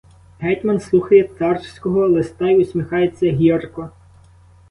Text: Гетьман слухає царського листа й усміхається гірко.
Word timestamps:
Гетьман 0.39 0.79
слухає 0.79 1.29
царського 1.39 2.07
листа 2.07 2.49
й 2.49 2.61
усміхається 2.61 3.25
гірко. 3.25 3.89